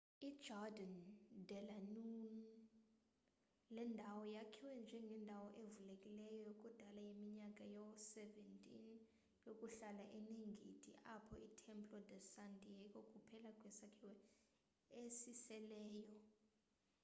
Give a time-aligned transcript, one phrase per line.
[0.31, 0.95] ijardín
[1.49, 2.33] de la unión.
[3.75, 8.67] le ndawo yakhiwa njengendawo evulekileyo yakudal yeminyaka yoo-17
[9.47, 14.15] yokuhlala oneengendi apho itemplo de san diego kuphela kwesakhiwo
[15.01, 16.03] esiseleyo